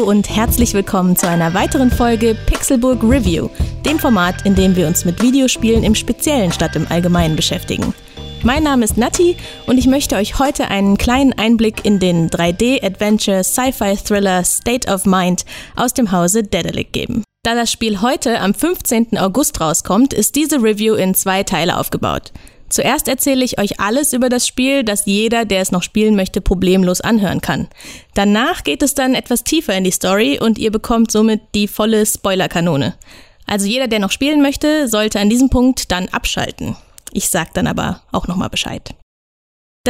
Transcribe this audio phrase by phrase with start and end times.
[0.00, 3.50] Hallo und herzlich willkommen zu einer weiteren Folge Pixelburg Review,
[3.84, 7.92] dem Format, in dem wir uns mit Videospielen im Speziellen statt im Allgemeinen beschäftigen.
[8.42, 9.36] Mein Name ist Nati
[9.66, 15.04] und ich möchte euch heute einen kleinen Einblick in den 3D-Adventure Sci-Fi Thriller State of
[15.04, 15.44] Mind
[15.76, 17.22] aus dem Hause Dedelic geben.
[17.42, 19.18] Da das Spiel heute am 15.
[19.18, 22.32] August rauskommt, ist diese Review in zwei Teile aufgebaut.
[22.70, 26.40] Zuerst erzähle ich euch alles über das Spiel, das jeder, der es noch spielen möchte,
[26.40, 27.68] problemlos anhören kann.
[28.14, 32.06] Danach geht es dann etwas tiefer in die Story und ihr bekommt somit die volle
[32.06, 32.94] Spoilerkanone.
[33.46, 36.76] Also jeder, der noch spielen möchte, sollte an diesem Punkt dann abschalten.
[37.12, 38.94] Ich sag dann aber auch nochmal Bescheid.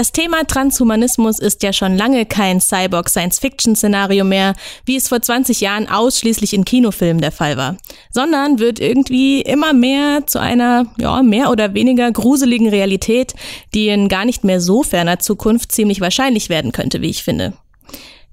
[0.01, 4.55] Das Thema Transhumanismus ist ja schon lange kein Cyborg-Science-Fiction-Szenario mehr,
[4.87, 7.77] wie es vor 20 Jahren ausschließlich in Kinofilmen der Fall war,
[8.11, 13.35] sondern wird irgendwie immer mehr zu einer, ja, mehr oder weniger gruseligen Realität,
[13.75, 17.53] die in gar nicht mehr so ferner Zukunft ziemlich wahrscheinlich werden könnte, wie ich finde.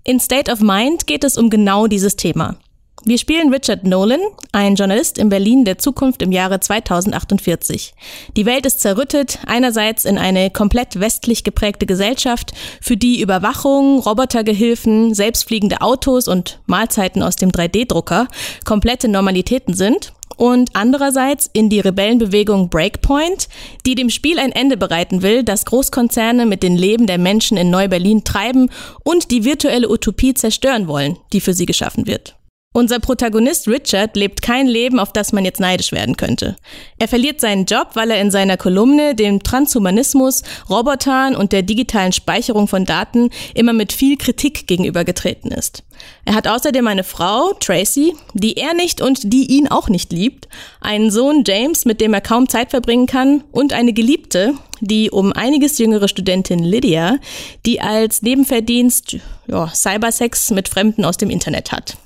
[0.06, 2.56] In State of Mind geht es um genau dieses Thema.
[3.04, 4.20] Wir spielen Richard Nolan,
[4.52, 7.94] ein Journalist in Berlin der Zukunft im Jahre 2048.
[8.36, 15.14] Die Welt ist zerrüttet, einerseits in eine komplett westlich geprägte Gesellschaft, für die Überwachung, Robotergehilfen,
[15.14, 18.28] selbstfliegende Autos und Mahlzeiten aus dem 3D-Drucker
[18.66, 23.50] komplette Normalitäten sind, und andererseits in die Rebellenbewegung Breakpoint,
[23.86, 27.72] die dem Spiel ein Ende bereiten will, das Großkonzerne mit den Leben der Menschen in
[27.72, 28.70] Neu-Berlin treiben
[29.04, 32.37] und die virtuelle Utopie zerstören wollen, die für sie geschaffen wird.
[32.78, 36.58] Unser Protagonist Richard lebt kein Leben, auf das man jetzt neidisch werden könnte.
[37.00, 42.12] Er verliert seinen Job, weil er in seiner Kolumne dem Transhumanismus, Robotern und der digitalen
[42.12, 45.86] Speicherung von Daten immer mit viel Kritik gegenübergetreten ist.
[46.24, 50.48] Er hat außerdem eine Frau, Tracy, die er nicht und die ihn auch nicht liebt,
[50.80, 55.34] einen Sohn, James, mit dem er kaum Zeit verbringen kann, und eine Geliebte, die um
[55.34, 57.18] einiges jüngere Studentin Lydia,
[57.66, 59.18] die als Nebenverdienst
[59.48, 61.98] ja, Cybersex mit Fremden aus dem Internet hat.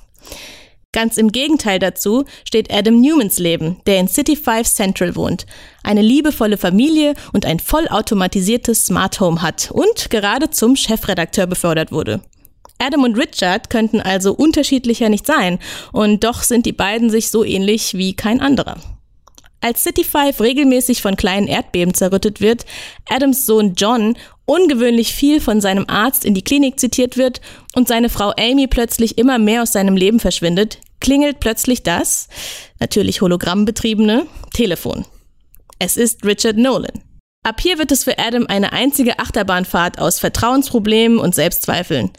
[0.94, 5.46] Ganz im Gegenteil dazu steht Adam Newmans Leben, der in City 5 Central wohnt,
[5.82, 12.20] eine liebevolle Familie und ein vollautomatisiertes Smart Home hat und gerade zum Chefredakteur befördert wurde.
[12.78, 15.60] Adam und Richard könnten also unterschiedlicher nicht sein,
[15.92, 18.76] und doch sind die beiden sich so ähnlich wie kein anderer.
[19.62, 22.66] Als City 5 regelmäßig von kleinen Erdbeben zerrüttet wird,
[23.08, 27.40] Adams Sohn John ungewöhnlich viel von seinem Arzt in die Klinik zitiert wird
[27.74, 32.28] und seine Frau Amy plötzlich immer mehr aus seinem Leben verschwindet, klingelt plötzlich das,
[32.80, 35.04] natürlich hologrammbetriebene, Telefon.
[35.78, 37.02] Es ist Richard Nolan.
[37.44, 42.10] Ab hier wird es für Adam eine einzige Achterbahnfahrt aus Vertrauensproblemen und Selbstzweifeln.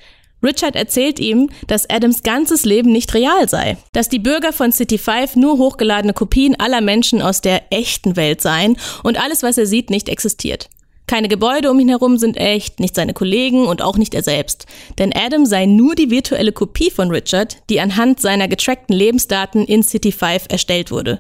[0.44, 4.98] Richard erzählt ihm, dass Adams ganzes Leben nicht real sei, dass die Bürger von City
[4.98, 9.66] 5 nur hochgeladene Kopien aller Menschen aus der echten Welt seien und alles, was er
[9.66, 10.70] sieht, nicht existiert.
[11.06, 14.66] Keine Gebäude um ihn herum sind echt, nicht seine Kollegen und auch nicht er selbst.
[14.98, 19.84] Denn Adam sei nur die virtuelle Kopie von Richard, die anhand seiner getrackten Lebensdaten in
[19.84, 21.20] City 5 erstellt wurde.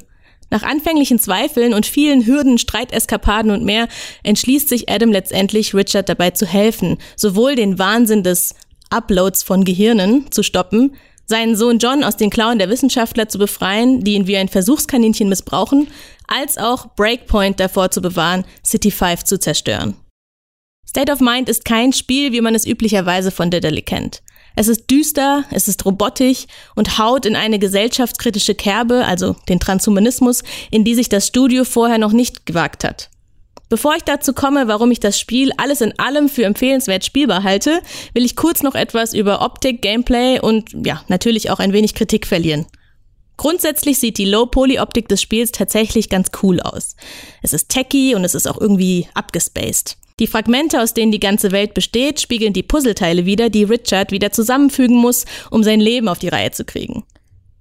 [0.49, 3.87] Nach anfänglichen Zweifeln und vielen Hürden, Streiteskapaden und mehr
[4.21, 8.53] entschließt sich Adam letztendlich, Richard dabei zu helfen, sowohl den Wahnsinn des
[8.89, 10.95] Uploads von Gehirnen zu stoppen,
[11.25, 15.29] seinen Sohn John aus den Klauen der Wissenschaftler zu befreien, die ihn wie ein Versuchskaninchen
[15.29, 15.87] missbrauchen,
[16.27, 19.95] als auch Breakpoint davor zu bewahren, City 5 zu zerstören.
[20.87, 24.21] State of Mind ist kein Spiel, wie man es üblicherweise von Dedelic kennt.
[24.55, 26.45] Es ist düster, es ist robotisch
[26.75, 31.97] und haut in eine gesellschaftskritische Kerbe, also den Transhumanismus, in die sich das Studio vorher
[31.97, 33.09] noch nicht gewagt hat.
[33.69, 37.81] Bevor ich dazu komme, warum ich das Spiel alles in allem für empfehlenswert spielbar halte,
[38.13, 42.27] will ich kurz noch etwas über Optik, Gameplay und ja, natürlich auch ein wenig Kritik
[42.27, 42.67] verlieren.
[43.43, 46.95] Grundsätzlich sieht die Low-Poly-Optik des Spiels tatsächlich ganz cool aus.
[47.41, 49.97] Es ist techy und es ist auch irgendwie abgespaced.
[50.21, 54.31] Die Fragmente, aus denen die ganze Welt besteht, spiegeln die Puzzleteile wider, die Richard wieder
[54.31, 57.03] zusammenfügen muss, um sein Leben auf die Reihe zu kriegen.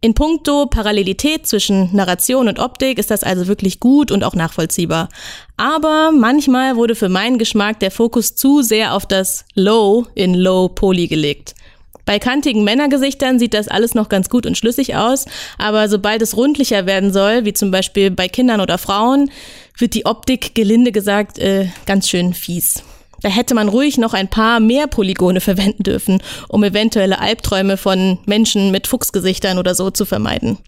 [0.01, 5.09] In puncto Parallelität zwischen Narration und Optik ist das also wirklich gut und auch nachvollziehbar.
[5.57, 10.69] Aber manchmal wurde für meinen Geschmack der Fokus zu sehr auf das Low in Low
[10.69, 11.57] Poly gelegt.
[12.05, 15.27] Bei kantigen Männergesichtern sieht das alles noch ganz gut und schlüssig aus,
[15.59, 19.31] aber sobald es rundlicher werden soll, wie zum Beispiel bei Kindern oder Frauen,
[19.79, 22.83] wird die Optik gelinde gesagt äh, ganz schön fies.
[23.23, 28.19] Da hätte man ruhig noch ein paar mehr Polygone verwenden dürfen, um eventuelle Albträume von
[28.27, 30.59] Menschen mit Fuchsgesichtern oder so zu vermeiden.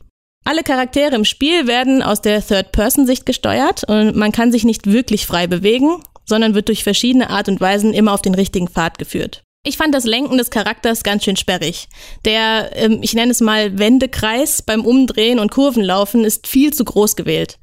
[0.44, 5.26] Alle Charaktere im Spiel werden aus der Third-Person-Sicht gesteuert und man kann sich nicht wirklich
[5.26, 9.44] frei bewegen, sondern wird durch verschiedene Art und Weisen immer auf den richtigen Pfad geführt.
[9.66, 11.88] Ich fand das Lenken des Charakters ganz schön sperrig.
[12.26, 17.16] Der, ähm, ich nenne es mal Wendekreis beim Umdrehen und Kurvenlaufen ist viel zu groß
[17.16, 17.58] gewählt.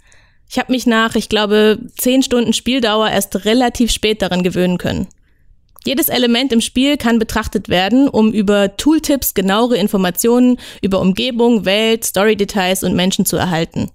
[0.49, 5.07] Ich habe mich nach, ich glaube, zehn Stunden Spieldauer erst relativ spät daran gewöhnen können.
[5.85, 12.03] Jedes Element im Spiel kann betrachtet werden, um über Tooltips genauere Informationen über Umgebung, Welt,
[12.03, 13.91] Story-Details und Menschen zu erhalten.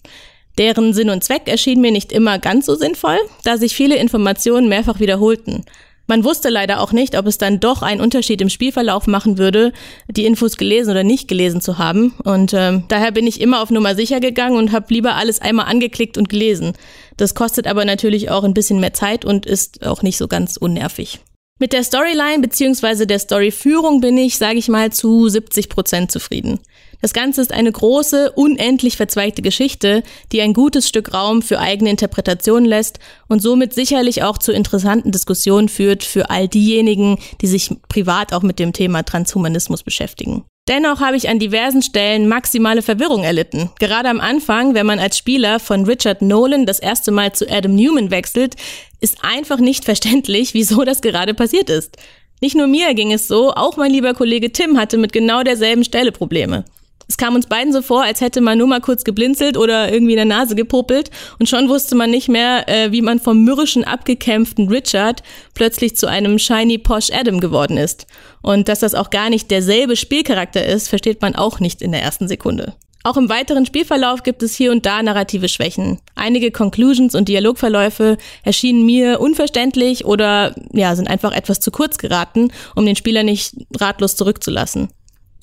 [0.58, 4.68] Deren Sinn und Zweck erschien mir nicht immer ganz so sinnvoll, da sich viele Informationen
[4.68, 5.64] mehrfach wiederholten.
[6.06, 9.72] Man wusste leider auch nicht, ob es dann doch einen Unterschied im Spielverlauf machen würde,
[10.08, 12.14] die Infos gelesen oder nicht gelesen zu haben.
[12.22, 15.66] Und äh, daher bin ich immer auf Nummer sicher gegangen und habe lieber alles einmal
[15.66, 16.74] angeklickt und gelesen.
[17.16, 20.56] Das kostet aber natürlich auch ein bisschen mehr Zeit und ist auch nicht so ganz
[20.56, 21.18] unnervig.
[21.58, 23.06] Mit der Storyline bzw.
[23.06, 26.60] der Storyführung bin ich, sage ich mal, zu 70 Prozent zufrieden.
[27.00, 30.02] Das Ganze ist eine große, unendlich verzweigte Geschichte,
[30.32, 32.98] die ein gutes Stück Raum für eigene Interpretationen lässt
[33.28, 38.42] und somit sicherlich auch zu interessanten Diskussionen führt für all diejenigen, die sich privat auch
[38.42, 40.44] mit dem Thema Transhumanismus beschäftigen.
[40.68, 43.70] Dennoch habe ich an diversen Stellen maximale Verwirrung erlitten.
[43.78, 47.76] Gerade am Anfang, wenn man als Spieler von Richard Nolan das erste Mal zu Adam
[47.76, 48.56] Newman wechselt,
[49.00, 51.96] ist einfach nicht verständlich, wieso das gerade passiert ist.
[52.40, 55.84] Nicht nur mir ging es so, auch mein lieber Kollege Tim hatte mit genau derselben
[55.84, 56.64] Stelle Probleme.
[57.08, 60.12] Es kam uns beiden so vor, als hätte man nur mal kurz geblinzelt oder irgendwie
[60.12, 63.84] in der Nase gepopelt und schon wusste man nicht mehr, äh, wie man vom mürrischen,
[63.84, 65.22] abgekämpften Richard
[65.54, 68.06] plötzlich zu einem shiny posh Adam geworden ist.
[68.42, 72.02] Und dass das auch gar nicht derselbe Spielcharakter ist, versteht man auch nicht in der
[72.02, 72.74] ersten Sekunde.
[73.04, 76.00] Auch im weiteren Spielverlauf gibt es hier und da narrative Schwächen.
[76.16, 82.50] Einige Conclusions und Dialogverläufe erschienen mir unverständlich oder ja, sind einfach etwas zu kurz geraten,
[82.74, 84.88] um den Spieler nicht ratlos zurückzulassen.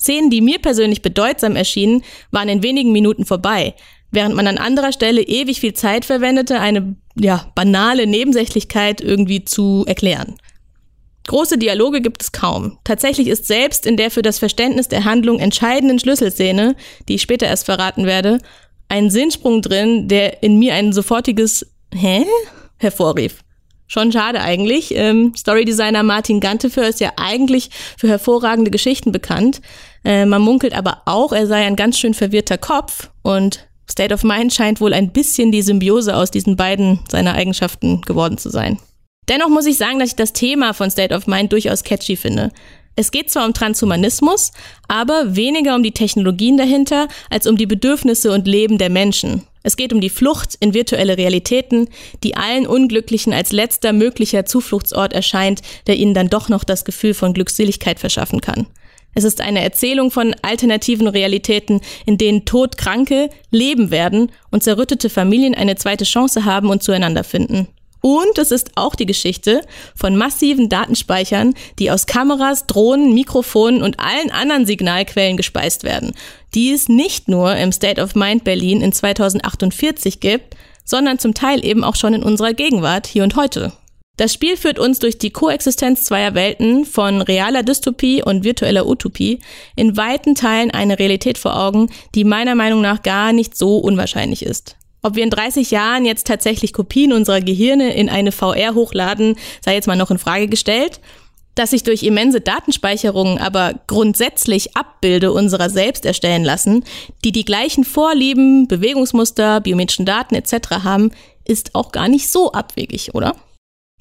[0.04, 3.74] Szenen, die mir persönlich bedeutsam erschienen, waren in wenigen Minuten vorbei,
[4.12, 9.86] während man an anderer Stelle ewig viel Zeit verwendete, eine ja, banale Nebensächlichkeit irgendwie zu
[9.88, 10.36] erklären.
[11.26, 12.78] Große Dialoge gibt es kaum.
[12.84, 16.76] Tatsächlich ist selbst in der für das Verständnis der Handlung entscheidenden Schlüsselszene,
[17.08, 18.40] die ich später erst verraten werde,
[18.90, 21.66] ein Sinnsprung drin, der in mir ein sofortiges
[21.96, 22.26] Hä?
[22.78, 23.40] hervorrief.
[23.88, 24.94] Schon schade eigentlich.
[24.96, 29.62] Ähm, Storydesigner Martin Ganteför ist ja eigentlich für hervorragende Geschichten bekannt.
[30.04, 34.24] Äh, man munkelt aber auch, er sei ein ganz schön verwirrter Kopf und State of
[34.24, 38.80] Mind scheint wohl ein bisschen die Symbiose aus diesen beiden seiner Eigenschaften geworden zu sein.
[39.30, 42.52] Dennoch muss ich sagen, dass ich das Thema von State of Mind durchaus catchy finde.
[42.96, 44.52] Es geht zwar um Transhumanismus,
[44.88, 49.44] aber weniger um die Technologien dahinter als um die Bedürfnisse und Leben der Menschen.
[49.64, 51.88] Es geht um die Flucht in virtuelle Realitäten,
[52.24, 57.14] die allen Unglücklichen als letzter möglicher Zufluchtsort erscheint, der ihnen dann doch noch das Gefühl
[57.14, 58.68] von Glückseligkeit verschaffen kann.
[59.16, 65.56] Es ist eine Erzählung von alternativen Realitäten, in denen Todkranke leben werden und zerrüttete Familien
[65.56, 67.68] eine zweite Chance haben und zueinander finden.
[68.06, 69.62] Und es ist auch die Geschichte
[69.96, 76.12] von massiven Datenspeichern, die aus Kameras, Drohnen, Mikrofonen und allen anderen Signalquellen gespeist werden,
[76.54, 81.64] die es nicht nur im State of Mind Berlin in 2048 gibt, sondern zum Teil
[81.64, 83.72] eben auch schon in unserer Gegenwart hier und heute.
[84.18, 89.40] Das Spiel führt uns durch die Koexistenz zweier Welten von realer Dystopie und virtueller Utopie
[89.78, 94.46] in weiten Teilen eine Realität vor Augen, die meiner Meinung nach gar nicht so unwahrscheinlich
[94.46, 94.76] ist.
[95.04, 99.76] Ob wir in 30 Jahren jetzt tatsächlich Kopien unserer Gehirne in eine VR hochladen, sei
[99.76, 101.02] jetzt mal noch in Frage gestellt.
[101.56, 106.84] Dass sich durch immense Datenspeicherungen aber grundsätzlich Abbilde unserer selbst erstellen lassen,
[107.24, 110.84] die die gleichen Vorlieben, Bewegungsmuster, biometrischen Daten etc.
[110.84, 111.12] haben,
[111.46, 113.36] ist auch gar nicht so abwegig, oder?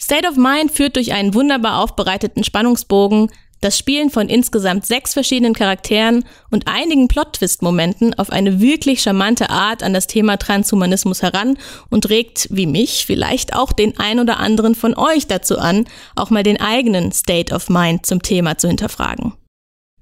[0.01, 3.31] State of Mind führt durch einen wunderbar aufbereiteten Spannungsbogen,
[3.63, 9.85] das Spielen von insgesamt sechs verschiedenen Charakteren und einigen Plot-Twist-Momenten auf eine wirklich charmante Art
[9.85, 11.57] an das Thema Transhumanismus heran
[11.89, 16.31] und regt, wie mich, vielleicht auch den ein oder anderen von euch dazu an, auch
[16.31, 19.35] mal den eigenen State of Mind zum Thema zu hinterfragen.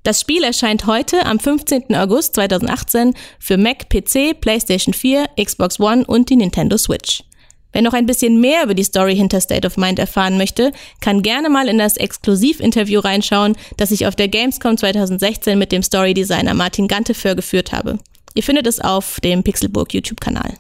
[0.05, 1.95] Das Spiel erscheint heute am 15.
[1.95, 7.23] August 2018 für Mac, PC, PlayStation 4, Xbox One und die Nintendo Switch.
[7.72, 11.22] Wer noch ein bisschen mehr über die Story hinter State of Mind erfahren möchte, kann
[11.22, 16.54] gerne mal in das Exklusivinterview reinschauen, das ich auf der Gamescom 2016 mit dem Story-Designer
[16.54, 17.98] Martin Ganteför geführt habe.
[18.34, 20.54] Ihr findet es auf dem Pixelburg YouTube-Kanal.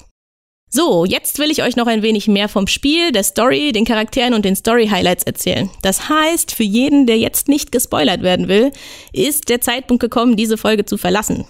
[0.72, 4.34] So, jetzt will ich euch noch ein wenig mehr vom Spiel, der Story, den Charakteren
[4.34, 5.68] und den Story-Highlights erzählen.
[5.82, 8.70] Das heißt, für jeden, der jetzt nicht gespoilert werden will,
[9.12, 11.44] ist der Zeitpunkt gekommen, diese Folge zu verlassen.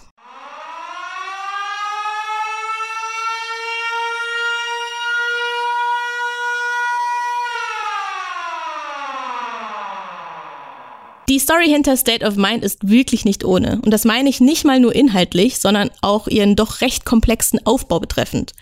[11.31, 13.81] Die Story hinter State of Mind ist wirklich nicht ohne.
[13.85, 18.01] Und das meine ich nicht mal nur inhaltlich, sondern auch ihren doch recht komplexen Aufbau
[18.01, 18.53] betreffend.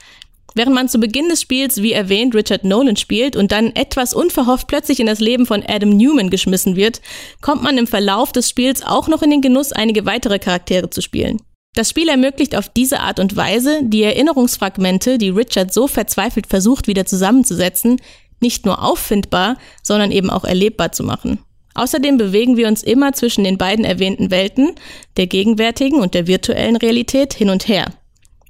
[0.55, 4.67] Während man zu Beginn des Spiels, wie erwähnt, Richard Nolan spielt und dann etwas unverhofft
[4.67, 7.01] plötzlich in das Leben von Adam Newman geschmissen wird,
[7.41, 11.01] kommt man im Verlauf des Spiels auch noch in den Genuss, einige weitere Charaktere zu
[11.01, 11.41] spielen.
[11.75, 16.87] Das Spiel ermöglicht auf diese Art und Weise, die Erinnerungsfragmente, die Richard so verzweifelt versucht
[16.87, 17.99] wieder zusammenzusetzen,
[18.41, 21.39] nicht nur auffindbar, sondern eben auch erlebbar zu machen.
[21.79, 24.73] Außerdem bewegen wir uns immer zwischen den beiden erwähnten Welten,
[25.17, 27.87] der gegenwärtigen und der virtuellen Realität, hin und her.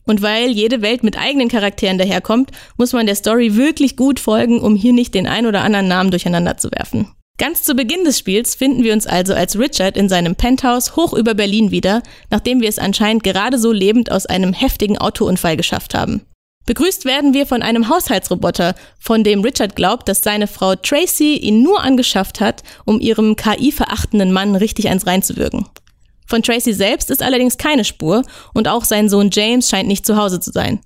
[0.06, 4.60] Und weil jede Welt mit eigenen Charakteren daherkommt, muss man der Story wirklich gut folgen,
[4.60, 7.08] um hier nicht den ein oder anderen Namen durcheinander zu werfen.
[7.36, 11.12] Ganz zu Beginn des Spiels finden wir uns also als Richard in seinem Penthouse hoch
[11.12, 15.92] über Berlin wieder, nachdem wir es anscheinend gerade so lebend aus einem heftigen Autounfall geschafft
[15.92, 16.22] haben.
[16.68, 21.62] Begrüßt werden wir von einem Haushaltsroboter, von dem Richard glaubt, dass seine Frau Tracy ihn
[21.62, 25.64] nur angeschafft hat, um ihrem KI-verachtenden Mann richtig eins reinzuwirken.
[26.26, 28.20] Von Tracy selbst ist allerdings keine Spur
[28.52, 30.80] und auch sein Sohn James scheint nicht zu Hause zu sein.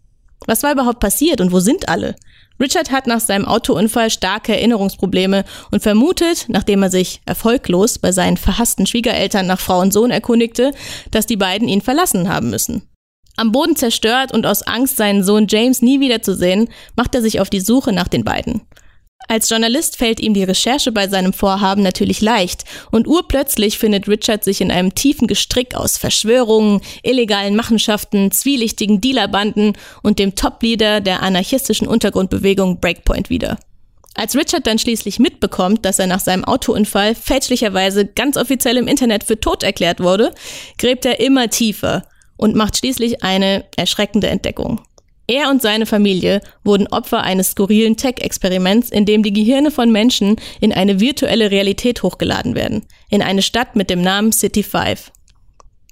[0.46, 2.14] Was war überhaupt passiert und wo sind alle?
[2.60, 8.36] Richard hat nach seinem Autounfall starke Erinnerungsprobleme und vermutet, nachdem er sich erfolglos bei seinen
[8.36, 10.70] verhassten Schwiegereltern nach Frau und Sohn erkundigte,
[11.10, 12.82] dass die beiden ihn verlassen haben müssen.
[13.36, 17.50] Am Boden zerstört und aus Angst, seinen Sohn James nie wiederzusehen, macht er sich auf
[17.50, 18.62] die Suche nach den beiden.
[19.28, 24.44] Als Journalist fällt ihm die Recherche bei seinem Vorhaben natürlich leicht und urplötzlich findet Richard
[24.44, 31.22] sich in einem tiefen Gestrick aus Verschwörungen, illegalen Machenschaften, zwielichtigen Dealerbanden und dem Top-Leader der
[31.22, 33.58] anarchistischen Untergrundbewegung Breakpoint wieder.
[34.14, 39.24] Als Richard dann schließlich mitbekommt, dass er nach seinem Autounfall fälschlicherweise ganz offiziell im Internet
[39.24, 40.34] für tot erklärt wurde,
[40.76, 42.02] gräbt er immer tiefer
[42.42, 44.80] und macht schließlich eine erschreckende Entdeckung.
[45.28, 50.34] Er und seine Familie wurden Opfer eines skurrilen Tech-Experiments, in dem die Gehirne von Menschen
[50.60, 55.12] in eine virtuelle Realität hochgeladen werden, in eine Stadt mit dem Namen City 5.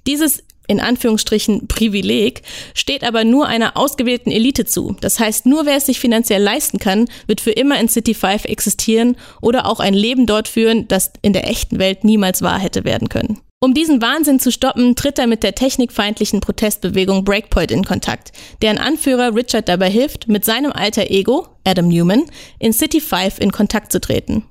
[0.05, 2.41] Dieses in Anführungsstrichen Privileg
[2.73, 4.97] steht aber nur einer ausgewählten Elite zu.
[4.99, 8.43] Das heißt, nur wer es sich finanziell leisten kann, wird für immer in City 5
[8.45, 12.83] existieren oder auch ein Leben dort führen, das in der echten Welt niemals wahr hätte
[12.83, 13.39] werden können.
[13.63, 18.31] Um diesen Wahnsinn zu stoppen, tritt er mit der technikfeindlichen Protestbewegung Breakpoint in Kontakt,
[18.63, 22.23] deren Anführer Richard dabei hilft, mit seinem alter Ego, Adam Newman,
[22.57, 24.45] in City 5 in Kontakt zu treten.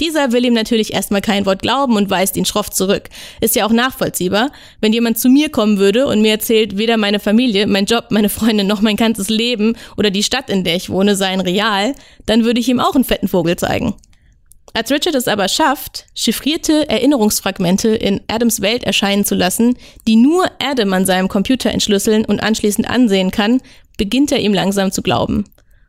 [0.00, 3.08] Dieser will ihm natürlich erstmal kein Wort glauben und weist ihn schroff zurück.
[3.40, 4.52] Ist ja auch nachvollziehbar.
[4.80, 8.28] Wenn jemand zu mir kommen würde und mir erzählt, weder meine Familie, mein Job, meine
[8.28, 12.44] Freunde noch mein ganzes Leben oder die Stadt, in der ich wohne, seien real, dann
[12.44, 13.96] würde ich ihm auch einen fetten Vogel zeigen.
[14.74, 19.76] Als Richard es aber schafft, chiffrierte Erinnerungsfragmente in Adams Welt erscheinen zu lassen,
[20.06, 23.60] die nur Adam an seinem Computer entschlüsseln und anschließend ansehen kann,
[23.98, 25.44] beginnt er ihm langsam zu glauben.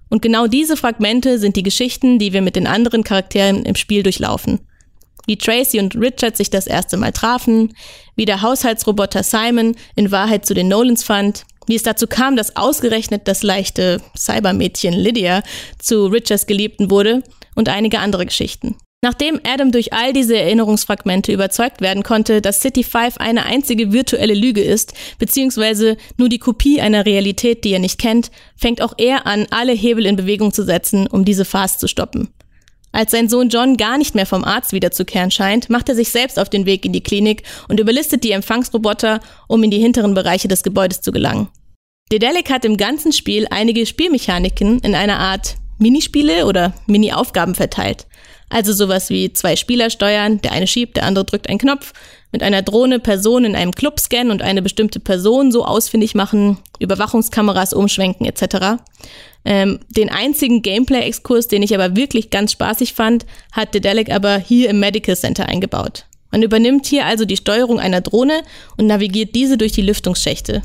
[0.09, 4.03] Und genau diese Fragmente sind die Geschichten, die wir mit den anderen Charakteren im Spiel
[4.03, 4.59] durchlaufen.
[5.25, 7.73] Wie Tracy und Richard sich das erste Mal trafen,
[8.17, 12.57] wie der Haushaltsroboter Simon in Wahrheit zu den Nolans fand, wie es dazu kam, dass
[12.57, 15.41] ausgerechnet das leichte Cybermädchen Lydia
[15.79, 17.23] zu Richards Geliebten wurde
[17.55, 18.77] und einige andere Geschichten.
[19.03, 24.33] Nachdem Adam durch all diese Erinnerungsfragmente überzeugt werden konnte, dass City 5 eine einzige virtuelle
[24.33, 29.27] Lüge ist, beziehungsweise nur die Kopie einer Realität, die er nicht kennt, fängt auch er
[29.27, 32.29] an, alle Hebel in Bewegung zu setzen, um diese Farce zu stoppen.
[32.93, 36.39] Als sein Sohn John gar nicht mehr vom Arzt wiederzukehren scheint, macht er sich selbst
[36.39, 39.19] auf den Weg in die Klinik und überlistet die Empfangsroboter,
[39.50, 41.50] um in die hinteren Bereiche des Gebäudes zu gelangen.
[42.10, 48.08] Dedelic hat im ganzen Spiel einige Spielmechaniken in einer Art Minispiele oder Mini-Aufgaben verteilt.
[48.50, 51.94] Also sowas wie zwei Spieler steuern, der eine schiebt, der andere drückt einen Knopf,
[52.32, 56.58] mit einer Drohne Personen in einem Club scannen und eine bestimmte Person so ausfindig machen,
[56.80, 58.82] Überwachungskameras umschwenken etc.
[59.46, 64.70] Ähm, den einzigen Gameplay-Exkurs, den ich aber wirklich ganz spaßig fand, hat Dedelic aber hier
[64.70, 66.06] im Medical Center eingebaut.
[66.32, 68.42] Man übernimmt hier also die Steuerung einer Drohne
[68.77, 70.63] und navigiert diese durch die Lüftungsschächte.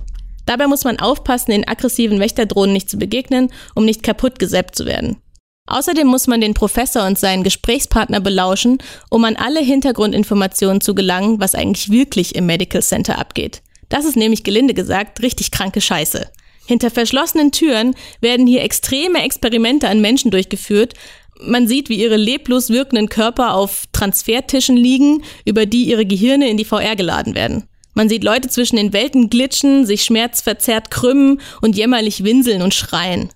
[0.48, 4.86] Dabei muss man aufpassen, den aggressiven Wächterdrohnen nicht zu begegnen, um nicht kaputt gesäppt zu
[4.86, 5.18] werden.
[5.66, 8.78] Außerdem muss man den Professor und seinen Gesprächspartner belauschen,
[9.10, 13.60] um an alle Hintergrundinformationen zu gelangen, was eigentlich wirklich im Medical Center abgeht.
[13.90, 16.30] Das ist nämlich gelinde gesagt richtig kranke Scheiße.
[16.64, 20.94] Hinter verschlossenen Türen werden hier extreme Experimente an Menschen durchgeführt.
[21.42, 26.56] Man sieht, wie ihre leblos wirkenden Körper auf Transfertischen liegen, über die ihre Gehirne in
[26.56, 27.67] die VR geladen werden.
[27.98, 33.30] Man sieht Leute zwischen den Welten glitschen, sich schmerzverzerrt krümmen und jämmerlich winseln und schreien.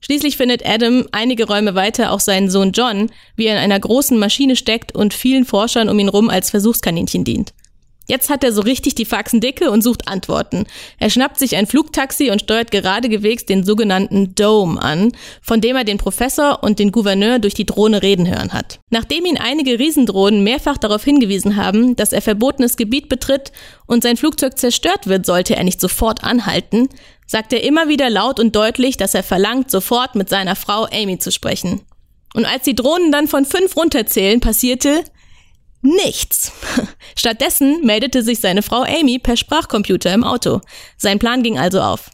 [0.00, 4.18] Schließlich findet Adam einige Räume weiter auch seinen Sohn John, wie er in einer großen
[4.18, 7.54] Maschine steckt und vielen Forschern um ihn rum als Versuchskaninchen dient.
[8.08, 10.64] Jetzt hat er so richtig die Faxen dicke und sucht Antworten.
[10.98, 15.12] Er schnappt sich ein Flugtaxi und steuert geradegewegs den sogenannten Dome an,
[15.42, 18.80] von dem er den Professor und den Gouverneur durch die Drohne reden hören hat.
[18.88, 23.52] Nachdem ihn einige Riesendrohnen mehrfach darauf hingewiesen haben, dass er verbotenes Gebiet betritt
[23.86, 26.88] und sein Flugzeug zerstört wird, sollte er nicht sofort anhalten,
[27.26, 31.18] sagt er immer wieder laut und deutlich, dass er verlangt, sofort mit seiner Frau Amy
[31.18, 31.82] zu sprechen.
[32.34, 35.04] Und als die Drohnen dann von fünf runterzählen, passierte
[35.80, 36.52] Nichts.
[37.16, 40.60] Stattdessen meldete sich seine Frau Amy per Sprachcomputer im Auto.
[40.96, 42.10] Sein Plan ging also auf.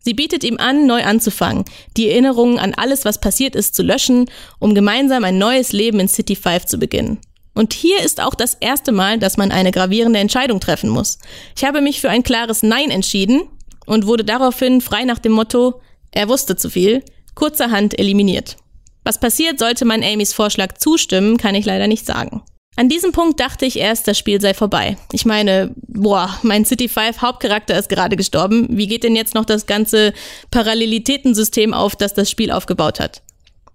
[0.00, 1.64] Sie bietet ihm an, neu anzufangen,
[1.96, 4.28] die Erinnerungen an alles, was passiert ist, zu löschen,
[4.58, 7.20] um gemeinsam ein neues Leben in City 5 zu beginnen.
[7.54, 11.18] Und hier ist auch das erste Mal, dass man eine gravierende Entscheidung treffen muss.
[11.56, 13.42] Ich habe mich für ein klares Nein entschieden
[13.86, 17.04] und wurde daraufhin frei nach dem Motto, er wusste zu viel,
[17.34, 18.56] kurzerhand eliminiert.
[19.04, 22.42] Was passiert, sollte man Amys Vorschlag zustimmen, kann ich leider nicht sagen.
[22.74, 24.96] An diesem Punkt dachte ich erst, das Spiel sei vorbei.
[25.12, 28.66] Ich meine, boah, mein City 5 Hauptcharakter ist gerade gestorben.
[28.70, 30.14] Wie geht denn jetzt noch das ganze
[30.50, 33.20] Parallelitätensystem auf, das das Spiel aufgebaut hat?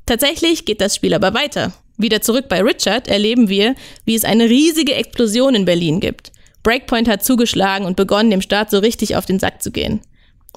[0.07, 1.73] Tatsächlich geht das Spiel aber weiter.
[1.97, 3.75] Wieder zurück bei Richard erleben wir,
[4.05, 6.31] wie es eine riesige Explosion in Berlin gibt.
[6.63, 10.01] Breakpoint hat zugeschlagen und begonnen, dem Staat so richtig auf den Sack zu gehen.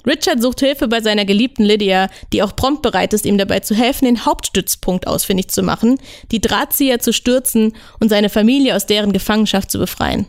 [0.05, 3.75] Richard sucht Hilfe bei seiner geliebten Lydia, die auch prompt bereit ist, ihm dabei zu
[3.75, 5.99] helfen, den Hauptstützpunkt ausfindig zu machen,
[6.31, 10.25] die Drahtzieher zu stürzen und seine Familie aus deren Gefangenschaft zu befreien.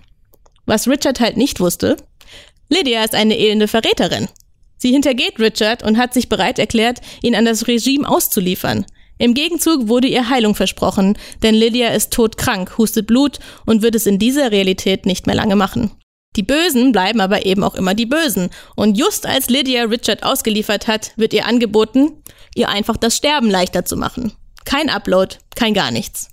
[0.67, 1.97] Was Richard halt nicht wusste,
[2.69, 4.29] Lydia ist eine elende Verräterin.
[4.77, 8.85] Sie hintergeht Richard und hat sich bereit erklärt, ihn an das Regime auszuliefern.
[9.19, 14.07] Im Gegenzug wurde ihr Heilung versprochen, denn Lydia ist todkrank, hustet Blut und wird es
[14.07, 15.93] in dieser Realität nicht mehr lange machen.
[16.37, 18.51] Die Bösen bleiben aber eben auch immer die Bösen.
[18.75, 22.23] Und just als Lydia Richard ausgeliefert hat, wird ihr angeboten,
[22.55, 24.33] ihr einfach das Sterben leichter zu machen.
[24.65, 26.29] Kein Upload, kein gar nichts.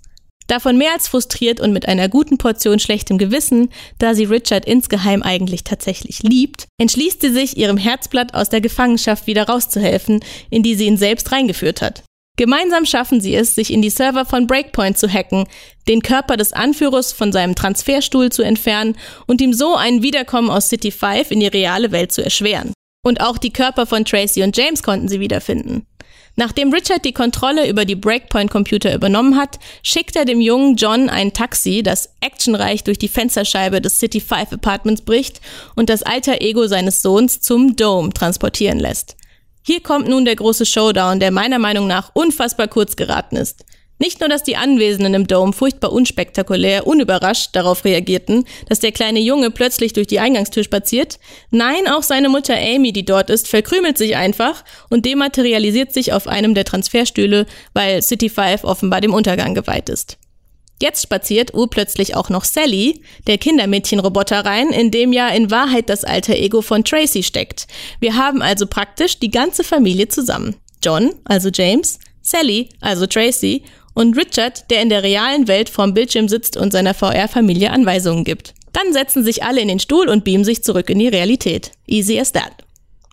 [0.46, 5.22] Davon mehr als frustriert und mit einer guten Portion schlechtem Gewissen, da sie Richard insgeheim
[5.22, 10.74] eigentlich tatsächlich liebt, entschließt sie sich, ihrem Herzblatt aus der Gefangenschaft wieder rauszuhelfen, in die
[10.74, 12.02] sie ihn selbst reingeführt hat.
[12.40, 15.44] Gemeinsam schaffen sie es, sich in die Server von Breakpoint zu hacken,
[15.88, 20.70] den Körper des Anführers von seinem Transferstuhl zu entfernen und ihm so ein Wiederkommen aus
[20.70, 22.72] City 5 in die reale Welt zu erschweren.
[23.04, 25.86] Und auch die Körper von Tracy und James konnten sie wiederfinden.
[26.34, 31.34] Nachdem Richard die Kontrolle über die Breakpoint-Computer übernommen hat, schickt er dem jungen John ein
[31.34, 35.42] Taxi, das actionreich durch die Fensterscheibe des City 5 Apartments bricht
[35.76, 39.19] und das alter Ego seines Sohns zum Dome transportieren lässt.
[39.62, 43.64] Hier kommt nun der große Showdown, der meiner Meinung nach unfassbar kurz geraten ist.
[44.00, 49.20] Nicht nur, dass die Anwesenden im Dome furchtbar unspektakulär, unüberrascht darauf reagierten, dass der kleine
[49.20, 51.18] Junge plötzlich durch die Eingangstür spaziert,
[51.50, 56.26] nein, auch seine Mutter Amy, die dort ist, verkrümelt sich einfach und dematerialisiert sich auf
[56.26, 57.44] einem der Transferstühle,
[57.74, 60.16] weil City 5 offenbar dem Untergang geweiht ist.
[60.82, 66.04] Jetzt spaziert urplötzlich auch noch Sally, der Kindermädchenroboter, rein, in dem ja in Wahrheit das
[66.04, 67.66] alter Ego von Tracy steckt.
[68.00, 70.56] Wir haben also praktisch die ganze Familie zusammen.
[70.82, 73.62] John, also James, Sally, also Tracy
[73.94, 78.54] und Richard, der in der realen Welt vorm Bildschirm sitzt und seiner VR-Familie Anweisungen gibt.
[78.72, 81.72] Dann setzen sich alle in den Stuhl und beamen sich zurück in die Realität.
[81.86, 82.52] Easy as that.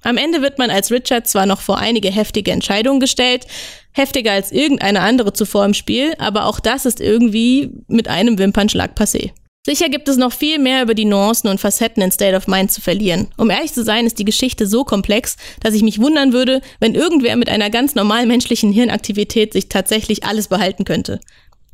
[0.08, 3.46] Am Ende wird man als Richard zwar noch vor einige heftige Entscheidungen gestellt,
[3.91, 8.98] heftiger als irgendeine andere zuvor im Spiel, aber auch das ist irgendwie mit einem Wimpernschlag
[8.98, 9.32] passé.
[9.65, 12.72] Sicher gibt es noch viel mehr über die Nuancen und Facetten in State of Mind
[12.72, 13.28] zu verlieren.
[13.36, 16.96] Um ehrlich zu sein, ist die Geschichte so komplex, dass ich mich wundern würde, wenn
[16.96, 21.20] irgendwer mit einer ganz normalen menschlichen Hirnaktivität sich tatsächlich alles behalten könnte.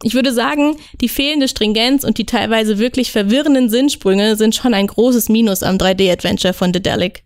[0.01, 4.87] Ich würde sagen, die fehlende Stringenz und die teilweise wirklich verwirrenden Sinnsprünge sind schon ein
[4.87, 7.21] großes Minus am 3D-Adventure von Dedelic.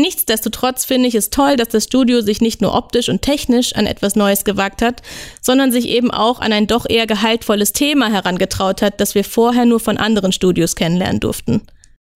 [0.00, 3.86] Nichtsdestotrotz finde ich es toll, dass das Studio sich nicht nur optisch und technisch an
[3.86, 5.02] etwas Neues gewagt hat,
[5.42, 9.64] sondern sich eben auch an ein doch eher gehaltvolles Thema herangetraut hat, das wir vorher
[9.64, 11.62] nur von anderen Studios kennenlernen durften.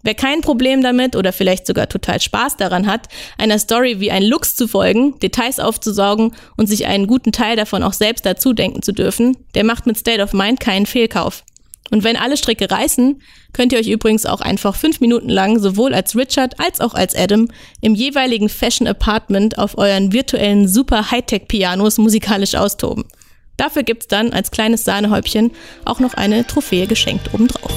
[0.05, 4.25] Wer kein Problem damit oder vielleicht sogar total Spaß daran hat, einer Story wie ein
[4.25, 8.83] Lux zu folgen, Details aufzusaugen und sich einen guten Teil davon auch selbst dazu denken
[8.83, 11.45] zu dürfen, der macht mit State of Mind keinen Fehlkauf.
[11.91, 13.21] Und wenn alle Stricke reißen,
[13.53, 17.15] könnt ihr euch übrigens auch einfach fünf Minuten lang sowohl als Richard als auch als
[17.15, 17.49] Adam
[17.81, 23.05] im jeweiligen Fashion Apartment auf euren virtuellen super Hightech Pianos musikalisch austoben.
[23.57, 25.51] Dafür gibt's dann als kleines Sahnehäubchen
[25.85, 27.73] auch noch eine Trophäe geschenkt obendrauf.